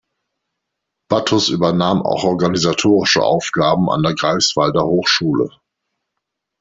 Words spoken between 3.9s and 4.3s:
an der